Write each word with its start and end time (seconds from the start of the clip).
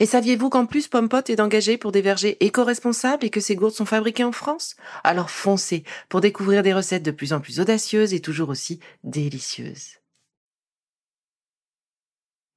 Et 0.00 0.06
saviez-vous 0.06 0.50
qu'en 0.50 0.66
plus 0.66 0.88
Pompot 0.88 1.22
est 1.28 1.40
engagé 1.40 1.78
pour 1.78 1.92
des 1.92 2.02
vergers 2.02 2.36
éco-responsables 2.40 3.24
et 3.24 3.30
que 3.30 3.40
ces 3.40 3.56
gourdes 3.56 3.74
sont 3.74 3.84
fabriquées 3.84 4.24
en 4.24 4.32
France? 4.32 4.76
Alors 5.04 5.30
foncez 5.30 5.84
pour 6.08 6.20
découvrir 6.20 6.62
des 6.62 6.72
recettes 6.72 7.02
de 7.02 7.10
plus 7.10 7.32
en 7.32 7.40
plus 7.40 7.60
audacieuses 7.60 8.14
et 8.14 8.20
toujours 8.20 8.48
aussi 8.48 8.80
délicieuses. 9.04 9.98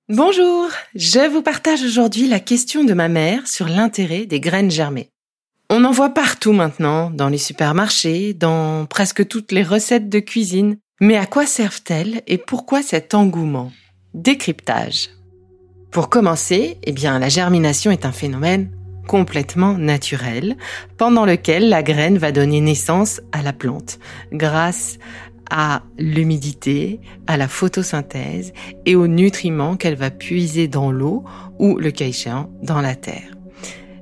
Bonjour, 0.09 0.69
je 0.95 1.27
vous 1.27 1.41
partage 1.41 1.83
aujourd'hui 1.83 2.29
la 2.29 2.39
question 2.39 2.85
de 2.85 2.93
ma 2.93 3.09
mère 3.09 3.45
sur 3.45 3.67
l'intérêt 3.67 4.25
des 4.25 4.39
graines 4.39 4.71
germées. 4.71 5.11
On 5.69 5.83
en 5.83 5.91
voit 5.91 6.11
partout 6.13 6.53
maintenant, 6.53 7.11
dans 7.11 7.27
les 7.27 7.37
supermarchés, 7.37 8.33
dans 8.33 8.85
presque 8.85 9.27
toutes 9.27 9.51
les 9.51 9.63
recettes 9.63 10.07
de 10.07 10.19
cuisine. 10.19 10.77
Mais 11.01 11.17
à 11.17 11.25
quoi 11.25 11.45
servent-elles 11.45 12.23
et 12.25 12.37
pourquoi 12.37 12.81
cet 12.81 13.13
engouement? 13.13 13.73
Décryptage. 14.13 15.09
Pour 15.97 16.09
commencer, 16.09 16.77
eh 16.83 16.91
bien, 16.91 17.17
la 17.17 17.27
germination 17.27 17.89
est 17.89 18.05
un 18.05 18.11
phénomène 18.11 18.69
complètement 19.07 19.79
naturel, 19.79 20.55
pendant 20.95 21.25
lequel 21.25 21.69
la 21.69 21.81
graine 21.81 22.19
va 22.19 22.31
donner 22.31 22.61
naissance 22.61 23.19
à 23.31 23.41
la 23.41 23.51
plante, 23.51 23.97
grâce 24.31 24.99
à 25.49 25.81
l'humidité, 25.97 27.01
à 27.25 27.35
la 27.35 27.47
photosynthèse 27.47 28.53
et 28.85 28.95
aux 28.95 29.07
nutriments 29.07 29.75
qu'elle 29.75 29.95
va 29.95 30.11
puiser 30.11 30.67
dans 30.67 30.91
l'eau 30.91 31.23
ou, 31.57 31.79
le 31.79 31.89
cas 31.89 32.05
échéant, 32.05 32.51
dans 32.61 32.81
la 32.81 32.93
terre. 32.93 33.35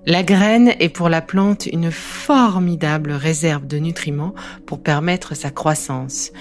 La 0.06 0.24
graine 0.24 0.74
est 0.82 0.90
pour 0.90 1.08
la 1.08 1.22
plante 1.22 1.66
une 1.66 1.92
formidable 1.92 3.14
réserve 3.14 3.68
de 3.68 3.78
nutriments 3.78 4.36
pour 4.66 4.84
permettre 4.84 5.34
sa 5.34 5.50
croissance. 5.50 6.34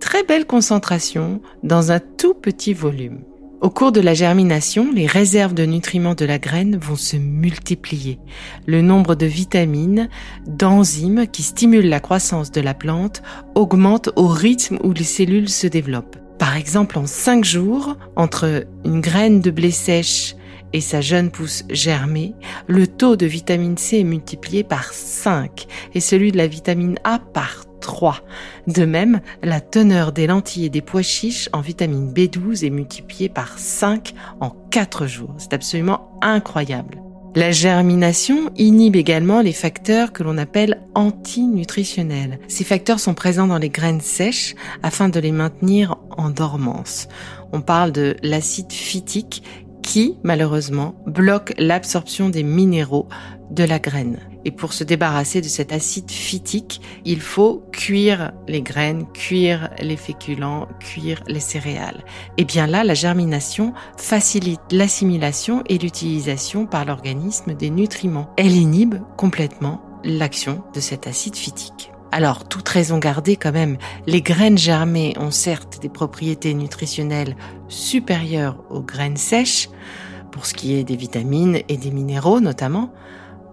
Très 0.00 0.24
belle 0.24 0.46
concentration 0.46 1.42
dans 1.62 1.92
un 1.92 2.00
tout 2.00 2.32
petit 2.32 2.72
volume. 2.72 3.20
Au 3.64 3.70
cours 3.70 3.92
de 3.92 4.02
la 4.02 4.12
germination, 4.12 4.92
les 4.92 5.06
réserves 5.06 5.54
de 5.54 5.64
nutriments 5.64 6.14
de 6.14 6.26
la 6.26 6.38
graine 6.38 6.76
vont 6.76 6.96
se 6.96 7.16
multiplier. 7.16 8.18
Le 8.66 8.82
nombre 8.82 9.14
de 9.14 9.24
vitamines, 9.24 10.10
d'enzymes 10.46 11.26
qui 11.26 11.42
stimulent 11.42 11.88
la 11.88 11.98
croissance 11.98 12.52
de 12.52 12.60
la 12.60 12.74
plante 12.74 13.22
augmente 13.54 14.10
au 14.16 14.26
rythme 14.26 14.76
où 14.84 14.92
les 14.92 15.02
cellules 15.02 15.48
se 15.48 15.66
développent. 15.66 16.18
Par 16.38 16.58
exemple, 16.58 16.98
en 16.98 17.06
5 17.06 17.42
jours, 17.42 17.96
entre 18.16 18.66
une 18.84 19.00
graine 19.00 19.40
de 19.40 19.50
blé 19.50 19.70
sèche 19.70 20.36
et 20.74 20.82
sa 20.82 21.00
jeune 21.00 21.30
pousse 21.30 21.64
germée, 21.70 22.34
le 22.66 22.86
taux 22.86 23.16
de 23.16 23.24
vitamine 23.24 23.78
C 23.78 24.00
est 24.00 24.04
multiplié 24.04 24.62
par 24.62 24.92
5 24.92 25.66
et 25.94 26.00
celui 26.00 26.32
de 26.32 26.36
la 26.36 26.48
vitamine 26.48 26.98
A 27.04 27.18
par 27.18 27.64
3. 27.84 28.22
De 28.66 28.84
même, 28.84 29.20
la 29.42 29.60
teneur 29.60 30.12
des 30.12 30.26
lentilles 30.26 30.64
et 30.64 30.70
des 30.70 30.80
pois 30.80 31.02
chiches 31.02 31.50
en 31.52 31.60
vitamine 31.60 32.12
B12 32.12 32.64
est 32.64 32.70
multipliée 32.70 33.28
par 33.28 33.58
5 33.58 34.14
en 34.40 34.50
4 34.70 35.06
jours. 35.06 35.34
C'est 35.38 35.52
absolument 35.52 36.18
incroyable. 36.22 36.98
La 37.36 37.50
germination 37.50 38.50
inhibe 38.56 38.94
également 38.94 39.40
les 39.40 39.52
facteurs 39.52 40.12
que 40.12 40.22
l'on 40.22 40.38
appelle 40.38 40.80
antinutritionnels. 40.94 42.38
Ces 42.46 42.62
facteurs 42.62 43.00
sont 43.00 43.14
présents 43.14 43.48
dans 43.48 43.58
les 43.58 43.70
graines 43.70 44.00
sèches 44.00 44.54
afin 44.84 45.08
de 45.08 45.18
les 45.18 45.32
maintenir 45.32 45.96
en 46.16 46.30
dormance. 46.30 47.08
On 47.52 47.60
parle 47.60 47.90
de 47.90 48.16
l'acide 48.22 48.72
phytique 48.72 49.42
qui, 49.84 50.16
malheureusement, 50.22 50.94
bloque 51.06 51.52
l'absorption 51.58 52.30
des 52.30 52.42
minéraux 52.42 53.06
de 53.50 53.64
la 53.64 53.78
graine. 53.78 54.18
Et 54.46 54.50
pour 54.50 54.72
se 54.72 54.82
débarrasser 54.82 55.42
de 55.42 55.46
cet 55.46 55.72
acide 55.72 56.10
phytique, 56.10 56.80
il 57.04 57.20
faut 57.20 57.62
cuire 57.70 58.32
les 58.48 58.62
graines, 58.62 59.06
cuire 59.12 59.70
les 59.80 59.96
féculents, 59.96 60.68
cuire 60.80 61.22
les 61.28 61.40
céréales. 61.40 62.02
Et 62.38 62.44
bien 62.44 62.66
là, 62.66 62.82
la 62.82 62.94
germination 62.94 63.74
facilite 63.98 64.60
l'assimilation 64.72 65.62
et 65.68 65.76
l'utilisation 65.76 66.66
par 66.66 66.86
l'organisme 66.86 67.54
des 67.54 67.70
nutriments. 67.70 68.30
Elle 68.38 68.56
inhibe 68.56 68.96
complètement 69.18 69.82
l'action 70.02 70.62
de 70.74 70.80
cet 70.80 71.06
acide 71.06 71.36
phytique. 71.36 71.93
Alors, 72.16 72.44
toute 72.44 72.68
raison 72.68 72.98
gardée 72.98 73.34
quand 73.34 73.50
même, 73.50 73.76
les 74.06 74.22
graines 74.22 74.56
germées 74.56 75.14
ont 75.18 75.32
certes 75.32 75.80
des 75.82 75.88
propriétés 75.88 76.54
nutritionnelles 76.54 77.34
supérieures 77.66 78.62
aux 78.70 78.82
graines 78.82 79.16
sèches, 79.16 79.68
pour 80.30 80.46
ce 80.46 80.54
qui 80.54 80.74
est 80.76 80.84
des 80.84 80.94
vitamines 80.94 81.58
et 81.68 81.76
des 81.76 81.90
minéraux 81.90 82.38
notamment, 82.38 82.92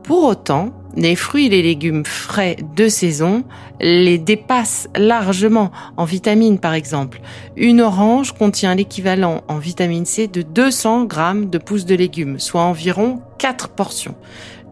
pour 0.03 0.25
autant, 0.25 0.73
les 0.95 1.15
fruits 1.15 1.47
et 1.47 1.49
les 1.49 1.63
légumes 1.63 2.05
frais 2.05 2.57
de 2.75 2.87
saison 2.87 3.43
les 3.79 4.17
dépassent 4.17 4.87
largement 4.95 5.71
en 5.97 6.05
vitamines 6.05 6.59
par 6.59 6.73
exemple. 6.73 7.21
Une 7.55 7.81
orange 7.81 8.33
contient 8.33 8.75
l'équivalent 8.75 9.41
en 9.47 9.57
vitamine 9.57 10.05
C 10.05 10.27
de 10.27 10.41
200 10.41 11.05
grammes 11.05 11.49
de 11.49 11.57
pousses 11.57 11.85
de 11.85 11.95
légumes, 11.95 12.39
soit 12.39 12.61
environ 12.61 13.21
4 13.39 13.69
portions. 13.69 14.15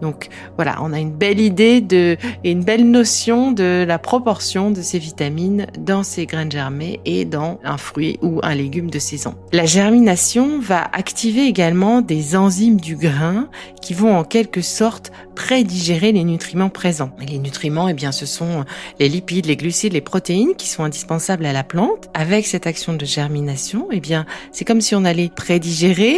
Donc 0.01 0.29
voilà, 0.55 0.77
on 0.81 0.93
a 0.93 0.99
une 0.99 1.11
belle 1.11 1.39
idée 1.39 1.81
de 1.81 2.17
et 2.43 2.51
une 2.51 2.63
belle 2.63 2.89
notion 2.89 3.51
de 3.51 3.83
la 3.87 3.99
proportion 3.99 4.71
de 4.71 4.81
ces 4.81 4.99
vitamines 4.99 5.67
dans 5.77 6.03
ces 6.03 6.25
graines 6.25 6.51
germées 6.51 6.99
et 7.05 7.25
dans 7.25 7.59
un 7.63 7.77
fruit 7.77 8.17
ou 8.21 8.39
un 8.43 8.55
légume 8.55 8.89
de 8.89 8.99
saison. 8.99 9.35
La 9.51 9.65
germination 9.65 10.59
va 10.59 10.83
activer 10.93 11.45
également 11.47 12.01
des 12.01 12.35
enzymes 12.35 12.79
du 12.79 12.95
grain 12.95 13.49
qui 13.81 13.93
vont 13.93 14.15
en 14.15 14.23
quelque 14.23 14.61
sorte 14.61 15.11
prédigérer 15.35 16.08
les 16.11 16.23
nutriments 16.23 16.69
présents. 16.69 17.11
Les 17.19 17.37
nutriments, 17.37 17.87
eh 17.87 17.93
bien, 17.93 18.11
ce 18.11 18.25
sont 18.25 18.65
les 18.99 19.09
lipides, 19.09 19.45
les 19.45 19.57
glucides, 19.57 19.93
les 19.93 20.01
protéines 20.01 20.55
qui 20.55 20.67
sont 20.67 20.83
indispensables 20.83 21.45
à 21.45 21.53
la 21.53 21.63
plante. 21.63 22.09
Avec 22.13 22.47
cette 22.47 22.67
action 22.67 22.93
de 22.93 23.05
germination, 23.05 23.87
eh 23.91 23.99
bien, 23.99 24.25
c'est 24.51 24.65
comme 24.65 24.81
si 24.81 24.95
on 24.95 25.05
allait 25.05 25.29
prédigérer 25.29 26.17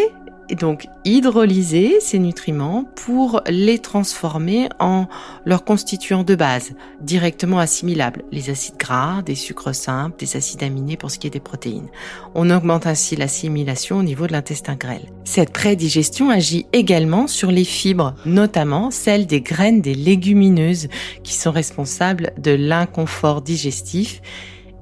et 0.51 0.55
donc 0.55 0.87
hydrolyser 1.05 1.99
ces 2.01 2.19
nutriments 2.19 2.85
pour 2.95 3.41
les 3.47 3.79
transformer 3.79 4.67
en 4.79 5.07
leurs 5.45 5.63
constituants 5.63 6.25
de 6.25 6.35
base, 6.35 6.73
directement 6.99 7.57
assimilables, 7.57 8.23
les 8.33 8.49
acides 8.49 8.75
gras, 8.77 9.21
des 9.21 9.35
sucres 9.35 9.73
simples, 9.73 10.17
des 10.19 10.35
acides 10.35 10.61
aminés 10.61 10.97
pour 10.97 11.09
ce 11.09 11.17
qui 11.17 11.27
est 11.27 11.31
des 11.31 11.39
protéines. 11.39 11.87
On 12.35 12.49
augmente 12.49 12.85
ainsi 12.85 13.15
l'assimilation 13.15 13.99
au 13.99 14.03
niveau 14.03 14.27
de 14.27 14.33
l'intestin 14.33 14.75
grêle. 14.75 15.09
Cette 15.23 15.53
prédigestion 15.53 16.29
agit 16.29 16.65
également 16.73 17.27
sur 17.27 17.49
les 17.49 17.63
fibres, 17.63 18.13
notamment 18.25 18.91
celles 18.91 19.27
des 19.27 19.41
graines 19.41 19.81
des 19.81 19.95
légumineuses 19.95 20.89
qui 21.23 21.33
sont 21.33 21.51
responsables 21.51 22.33
de 22.37 22.51
l'inconfort 22.51 23.41
digestif 23.41 24.21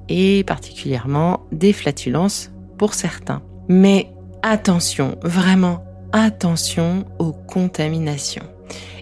et 0.08 0.42
particulièrement 0.42 1.46
des 1.52 1.72
flatulences 1.72 2.50
pour 2.76 2.94
certains. 2.94 3.42
Mais 3.68 4.10
attention, 4.42 5.18
vraiment 5.22 5.84
attention 6.12 7.04
aux 7.18 7.32
contaminations. 7.32 8.46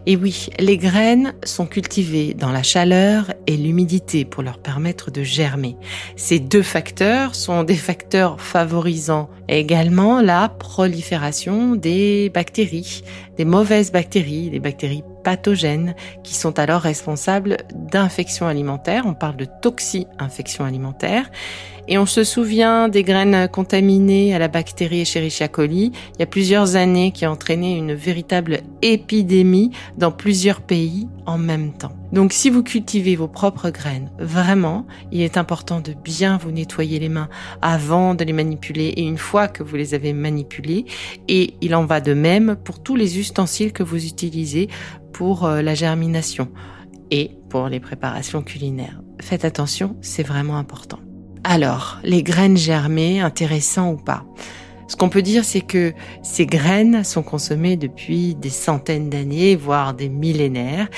Et 0.06 0.17
oui, 0.17 0.49
les 0.58 0.79
graines 0.79 1.35
sont 1.44 1.67
cultivées 1.67 2.32
dans 2.32 2.50
la 2.50 2.62
chaleur 2.62 3.35
et 3.46 3.58
l'humidité 3.58 4.25
pour 4.25 4.43
leur 4.43 4.58
permettre 4.58 5.11
de 5.11 5.23
germer. 5.23 5.76
Ces 6.17 6.38
deux 6.38 6.62
facteurs 6.62 7.35
sont 7.35 7.62
des 7.62 7.76
facteurs 7.76 8.40
favorisant 8.40 9.29
également 9.49 10.23
la 10.23 10.49
prolifération 10.49 11.75
des 11.75 12.31
bactéries, 12.31 13.02
des 13.37 13.44
mauvaises 13.44 13.93
bactéries, 13.93 14.49
des 14.49 14.61
bactéries 14.61 15.05
pathogènes 15.25 15.94
qui 16.25 16.35
sont 16.35 16.58
alors 16.58 16.81
responsables 16.81 17.58
d'infections 17.75 18.46
alimentaires. 18.46 19.05
On 19.05 19.12
parle 19.14 19.37
de 19.37 19.46
toxi-infections 19.61 20.64
alimentaires 20.64 21.31
et 21.88 21.99
on 21.99 22.06
se 22.06 22.23
souvient 22.23 22.88
des 22.88 23.02
graines 23.02 23.49
contaminées 23.49 24.35
à 24.35 24.38
la 24.38 24.49
bactérie 24.49 25.00
Escherichia 25.00 25.49
coli 25.49 25.93
il 26.14 26.20
y 26.20 26.23
a 26.23 26.26
plusieurs 26.26 26.76
années 26.76 27.12
qui 27.12 27.25
a 27.25 27.31
entraîné 27.31 27.76
une 27.76 27.94
véritable 27.94 28.61
épidémie 28.82 29.70
dans 29.96 30.12
plusieurs 30.12 30.61
pays 30.61 31.08
en 31.26 31.38
même 31.38 31.73
temps. 31.73 31.93
Donc 32.12 32.32
si 32.32 32.49
vous 32.50 32.62
cultivez 32.62 33.17
vos 33.17 33.29
propres 33.29 33.70
graines, 33.70 34.11
vraiment, 34.19 34.87
il 35.12 35.20
est 35.20 35.37
important 35.37 35.81
de 35.81 35.93
bien 35.93 36.38
vous 36.38 36.50
nettoyer 36.50 36.99
les 36.99 37.08
mains 37.08 37.29
avant 37.61 38.14
de 38.14 38.25
les 38.25 38.32
manipuler 38.32 38.88
et 38.96 39.02
une 39.02 39.19
fois 39.19 39.49
que 39.49 39.62
vous 39.62 39.76
les 39.76 39.94
avez 39.94 40.12
manipulées. 40.12 40.87
Et 41.29 41.55
il 41.61 41.75
en 41.75 41.85
va 41.85 42.00
de 42.00 42.14
même 42.14 42.56
pour 42.64 42.82
tous 42.82 42.96
les 42.96 43.19
ustensiles 43.19 43.73
que 43.73 43.82
vous 43.82 44.06
utilisez 44.06 44.69
pour 45.12 45.44
euh, 45.44 45.62
la 45.62 45.75
germination 45.75 46.49
et 47.11 47.32
pour 47.50 47.69
les 47.69 47.81
préparations 47.81 48.43
culinaires. 48.43 49.02
Faites 49.20 49.44
attention, 49.44 49.96
c'est 50.00 50.23
vraiment 50.23 50.56
important. 50.56 50.99
Alors, 51.44 51.99
les 52.02 52.23
graines 52.23 52.56
germées, 52.56 53.20
intéressant 53.20 53.93
ou 53.93 53.96
pas? 53.96 54.25
Ce 54.88 54.96
qu'on 54.96 55.11
peut 55.11 55.23
dire, 55.23 55.44
c'est 55.44 55.61
que 55.61 55.93
ces 56.23 56.46
graines 56.46 57.05
sont 57.05 57.23
consommées 57.23 57.76
depuis 57.76 58.35
des 58.35 58.50
centaines 58.50 59.11
d'années, 59.11 59.55
voire 59.55 59.94
des 59.94 60.08
millénaires, 60.08 60.88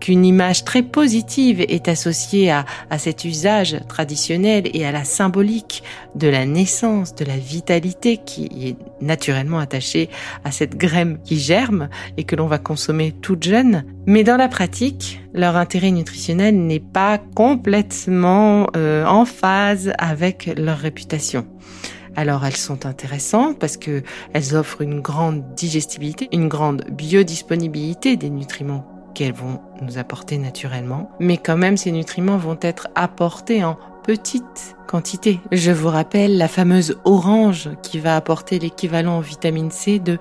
qu'une 0.00 0.24
image 0.24 0.64
très 0.64 0.82
positive 0.82 1.60
est 1.60 1.88
associée 1.88 2.50
à, 2.50 2.64
à, 2.88 2.98
cet 2.98 3.24
usage 3.24 3.78
traditionnel 3.88 4.68
et 4.72 4.84
à 4.84 4.92
la 4.92 5.04
symbolique 5.04 5.82
de 6.14 6.28
la 6.28 6.46
naissance, 6.46 7.14
de 7.14 7.24
la 7.24 7.36
vitalité 7.36 8.16
qui 8.16 8.48
est 8.62 8.76
naturellement 9.02 9.58
attachée 9.58 10.08
à 10.44 10.50
cette 10.50 10.76
graine 10.76 11.18
qui 11.24 11.38
germe 11.38 11.88
et 12.16 12.24
que 12.24 12.36
l'on 12.36 12.46
va 12.46 12.58
consommer 12.58 13.12
toute 13.12 13.42
jeune. 13.42 13.84
Mais 14.06 14.24
dans 14.24 14.36
la 14.36 14.48
pratique, 14.48 15.20
leur 15.34 15.56
intérêt 15.56 15.90
nutritionnel 15.90 16.56
n'est 16.56 16.80
pas 16.80 17.18
complètement 17.18 18.66
euh, 18.76 19.04
en 19.04 19.24
phase 19.24 19.92
avec 19.98 20.50
leur 20.56 20.78
réputation. 20.78 21.46
Alors 22.16 22.44
elles 22.44 22.56
sont 22.56 22.86
intéressantes 22.86 23.58
parce 23.58 23.76
que 23.76 24.02
elles 24.32 24.56
offrent 24.56 24.82
une 24.82 25.00
grande 25.00 25.54
digestibilité, 25.54 26.28
une 26.32 26.48
grande 26.48 26.84
biodisponibilité 26.90 28.16
des 28.16 28.30
nutriments 28.30 28.89
qu'elles 29.14 29.32
vont 29.32 29.60
nous 29.82 29.98
apporter 29.98 30.38
naturellement, 30.38 31.10
mais 31.20 31.36
quand 31.36 31.56
même 31.56 31.76
ces 31.76 31.92
nutriments 31.92 32.38
vont 32.38 32.58
être 32.60 32.88
apportés 32.94 33.64
en 33.64 33.76
petite 34.02 34.76
quantité. 34.86 35.40
Je 35.52 35.70
vous 35.70 35.88
rappelle 35.88 36.36
la 36.36 36.48
fameuse 36.48 36.98
orange 37.04 37.70
qui 37.82 37.98
va 37.98 38.16
apporter 38.16 38.58
l'équivalent 38.58 39.18
en 39.18 39.20
vitamine 39.20 39.70
C 39.70 39.98
de 39.98 40.18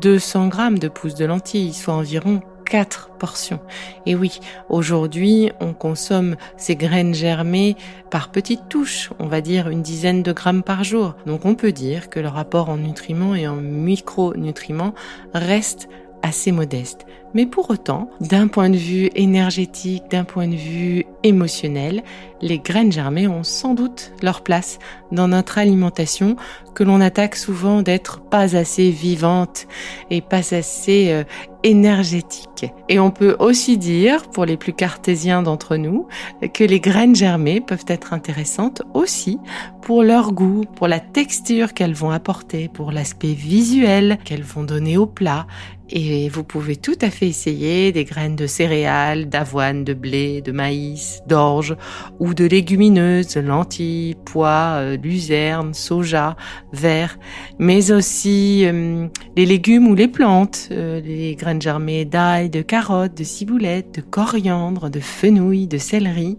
200 0.00 0.48
grammes 0.48 0.78
de 0.78 0.88
pousses 0.88 1.14
de 1.14 1.24
lentilles, 1.24 1.74
soit 1.74 1.94
environ 1.94 2.40
4 2.64 3.10
portions. 3.18 3.60
Et 4.06 4.14
oui, 4.14 4.40
aujourd'hui, 4.68 5.50
on 5.60 5.72
consomme 5.72 6.36
ces 6.56 6.76
graines 6.76 7.14
germées 7.14 7.76
par 8.10 8.30
petites 8.30 8.68
touches, 8.68 9.10
on 9.18 9.26
va 9.26 9.40
dire 9.40 9.68
une 9.68 9.82
dizaine 9.82 10.22
de 10.22 10.32
grammes 10.32 10.62
par 10.62 10.84
jour. 10.84 11.14
Donc 11.26 11.44
on 11.44 11.54
peut 11.54 11.72
dire 11.72 12.10
que 12.10 12.20
le 12.20 12.28
rapport 12.28 12.68
en 12.68 12.76
nutriments 12.76 13.34
et 13.34 13.48
en 13.48 13.56
micronutriments 13.56 14.94
reste 15.34 15.88
assez 16.22 16.52
modeste. 16.52 17.06
Mais 17.34 17.44
pour 17.44 17.70
autant, 17.70 18.08
d'un 18.20 18.48
point 18.48 18.70
de 18.70 18.76
vue 18.76 19.10
énergétique, 19.14 20.04
d'un 20.10 20.24
point 20.24 20.48
de 20.48 20.56
vue 20.56 21.04
émotionnel, 21.22 22.02
les 22.40 22.58
graines 22.58 22.92
germées 22.92 23.28
ont 23.28 23.42
sans 23.42 23.74
doute 23.74 24.12
leur 24.22 24.42
place 24.42 24.78
dans 25.12 25.28
notre 25.28 25.58
alimentation 25.58 26.36
que 26.74 26.84
l'on 26.84 27.00
attaque 27.00 27.36
souvent 27.36 27.82
d'être 27.82 28.20
pas 28.20 28.56
assez 28.56 28.90
vivante 28.90 29.66
et 30.10 30.20
pas 30.20 30.54
assez 30.54 31.10
euh, 31.10 31.24
énergétique. 31.64 32.66
Et 32.88 33.00
on 33.00 33.10
peut 33.10 33.36
aussi 33.40 33.76
dire, 33.76 34.28
pour 34.30 34.44
les 34.44 34.56
plus 34.56 34.72
cartésiens 34.72 35.42
d'entre 35.42 35.76
nous, 35.76 36.06
que 36.54 36.64
les 36.64 36.80
graines 36.80 37.16
germées 37.16 37.60
peuvent 37.60 37.84
être 37.88 38.12
intéressantes 38.12 38.82
aussi 38.94 39.38
pour 39.82 40.04
leur 40.04 40.32
goût, 40.32 40.64
pour 40.76 40.86
la 40.86 41.00
texture 41.00 41.74
qu'elles 41.74 41.94
vont 41.94 42.10
apporter, 42.10 42.68
pour 42.68 42.92
l'aspect 42.92 43.32
visuel 43.32 44.18
qu'elles 44.24 44.42
vont 44.42 44.62
donner 44.62 44.96
au 44.96 45.06
plat. 45.06 45.46
Et 45.90 46.28
vous 46.28 46.44
pouvez 46.44 46.76
tout 46.76 46.98
à 47.00 47.08
fait 47.08 47.28
essayer 47.28 47.92
des 47.92 48.04
graines 48.04 48.36
de 48.36 48.46
céréales, 48.46 49.28
d'avoine, 49.28 49.84
de 49.84 49.94
blé, 49.94 50.42
de 50.42 50.52
maïs, 50.52 51.22
d'orge 51.26 51.76
ou 52.18 52.34
de 52.34 52.44
légumineuses, 52.44 53.36
lentilles, 53.36 54.14
pois, 54.26 54.76
euh, 54.76 54.96
luzerne, 54.98 55.72
soja, 55.72 56.36
verre, 56.74 57.18
mais 57.58 57.90
aussi 57.90 58.66
euh, 58.66 59.06
les 59.36 59.46
légumes 59.46 59.88
ou 59.88 59.94
les 59.94 60.08
plantes, 60.08 60.68
euh, 60.72 61.00
les 61.00 61.34
graines 61.36 61.62
germées 61.62 62.04
d'ail, 62.04 62.50
de 62.50 62.60
carottes, 62.60 63.16
de 63.16 63.24
ciboulette, 63.24 63.94
de 63.94 64.00
coriandre, 64.02 64.90
de 64.90 65.00
fenouil, 65.00 65.68
de 65.68 65.78
céleri, 65.78 66.36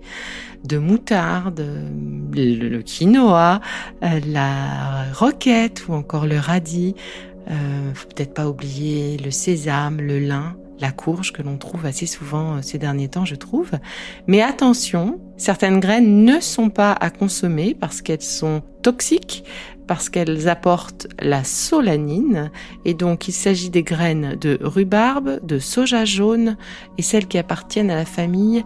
de 0.63 0.77
moutarde, 0.77 1.65
le, 2.33 2.69
le 2.69 2.81
quinoa, 2.81 3.61
la 4.01 5.11
roquette 5.13 5.87
ou 5.87 5.93
encore 5.93 6.25
le 6.25 6.37
radis. 6.37 6.95
Euh, 7.49 7.93
faut 7.93 8.07
peut-être 8.07 8.33
pas 8.33 8.47
oublier 8.47 9.17
le 9.17 9.31
sésame, 9.31 10.01
le 10.01 10.19
lin, 10.19 10.55
la 10.79 10.91
courge 10.91 11.33
que 11.33 11.41
l'on 11.41 11.57
trouve 11.57 11.85
assez 11.85 12.05
souvent 12.05 12.55
euh, 12.55 12.59
ces 12.61 12.77
derniers 12.77 13.09
temps, 13.09 13.25
je 13.25 13.35
trouve. 13.35 13.71
Mais 14.27 14.41
attention, 14.41 15.19
certaines 15.37 15.79
graines 15.79 16.23
ne 16.25 16.39
sont 16.39 16.69
pas 16.69 16.93
à 16.93 17.09
consommer 17.09 17.75
parce 17.79 18.01
qu'elles 18.01 18.21
sont 18.21 18.61
toxiques, 18.81 19.43
parce 19.87 20.09
qu'elles 20.09 20.47
apportent 20.47 21.07
la 21.19 21.43
solanine. 21.43 22.51
Et 22.85 22.93
donc, 22.93 23.27
il 23.27 23.33
s'agit 23.33 23.69
des 23.69 23.83
graines 23.83 24.37
de 24.39 24.59
rhubarbe, 24.61 25.39
de 25.45 25.59
soja 25.59 26.05
jaune 26.05 26.57
et 26.97 27.01
celles 27.01 27.27
qui 27.27 27.37
appartiennent 27.37 27.91
à 27.91 27.95
la 27.95 28.05
famille 28.05 28.63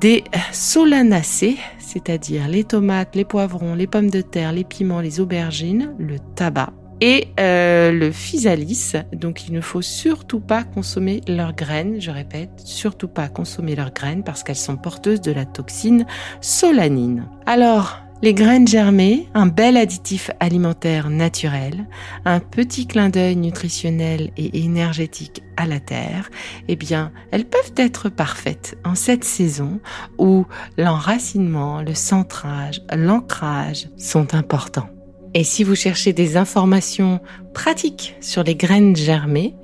des 0.00 0.22
solanacées, 0.52 1.58
c'est-à-dire 1.78 2.46
les 2.46 2.62
tomates, 2.62 3.16
les 3.16 3.24
poivrons, 3.24 3.74
les 3.74 3.88
pommes 3.88 4.10
de 4.10 4.20
terre, 4.20 4.52
les 4.52 4.64
piments, 4.64 5.00
les 5.00 5.18
aubergines, 5.18 5.94
le 5.98 6.18
tabac 6.36 6.72
et 7.00 7.28
euh, 7.38 7.92
le 7.92 8.12
physalis. 8.12 8.94
Donc 9.12 9.48
il 9.48 9.54
ne 9.54 9.60
faut 9.60 9.82
surtout 9.82 10.40
pas 10.40 10.64
consommer 10.64 11.20
leurs 11.26 11.54
graines, 11.54 12.00
je 12.00 12.10
répète, 12.10 12.50
surtout 12.64 13.08
pas 13.08 13.28
consommer 13.28 13.74
leurs 13.74 13.92
graines 13.92 14.24
parce 14.24 14.42
qu'elles 14.42 14.56
sont 14.56 14.76
porteuses 14.76 15.20
de 15.20 15.32
la 15.32 15.44
toxine 15.44 16.06
solanine. 16.40 17.26
Alors, 17.46 18.00
les 18.22 18.34
graines 18.34 18.68
germées, 18.68 19.28
un 19.32 19.46
bel 19.46 19.78
additif 19.78 20.30
alimentaire 20.40 21.08
naturel, 21.08 21.86
un 22.26 22.38
petit 22.38 22.86
clin 22.86 23.08
d'œil 23.08 23.34
nutritionnel 23.36 24.30
et 24.36 24.62
énergétique 24.62 25.42
à 25.56 25.64
la 25.64 25.80
terre, 25.80 26.28
eh 26.68 26.76
bien, 26.76 27.12
elles 27.30 27.46
peuvent 27.46 27.72
être 27.76 28.10
parfaites 28.10 28.76
en 28.84 28.94
cette 28.94 29.24
saison 29.24 29.80
où 30.18 30.44
l'enracinement, 30.76 31.80
le 31.80 31.94
centrage, 31.94 32.82
l'ancrage 32.94 33.88
sont 33.96 34.34
importants. 34.34 34.90
Et 35.34 35.44
si 35.44 35.62
vous 35.62 35.76
cherchez 35.76 36.12
des 36.12 36.36
informations 36.36 37.20
pratiques 37.54 38.16
sur 38.20 38.42
les 38.42 38.56
graines 38.56 38.96
germées, 38.96 39.54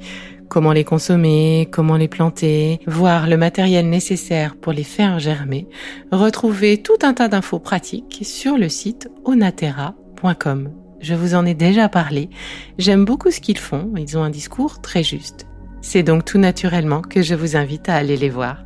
comment 0.48 0.72
les 0.72 0.84
consommer, 0.84 1.68
comment 1.72 1.96
les 1.96 2.06
planter, 2.08 2.78
voir 2.86 3.26
le 3.26 3.36
matériel 3.36 3.88
nécessaire 3.88 4.56
pour 4.56 4.72
les 4.72 4.84
faire 4.84 5.18
germer, 5.18 5.66
retrouvez 6.12 6.82
tout 6.82 6.98
un 7.02 7.14
tas 7.14 7.28
d'infos 7.28 7.58
pratiques 7.58 8.20
sur 8.22 8.56
le 8.56 8.68
site 8.68 9.08
onatera.com. 9.24 10.70
Je 11.00 11.14
vous 11.14 11.34
en 11.34 11.44
ai 11.44 11.54
déjà 11.54 11.88
parlé, 11.88 12.30
j'aime 12.78 13.04
beaucoup 13.04 13.30
ce 13.30 13.40
qu'ils 13.40 13.58
font, 13.58 13.92
ils 13.96 14.16
ont 14.16 14.22
un 14.22 14.30
discours 14.30 14.80
très 14.80 15.02
juste. 15.02 15.46
C'est 15.82 16.02
donc 16.02 16.24
tout 16.24 16.38
naturellement 16.38 17.02
que 17.02 17.22
je 17.22 17.34
vous 17.34 17.56
invite 17.56 17.88
à 17.88 17.96
aller 17.96 18.16
les 18.16 18.30
voir. 18.30 18.65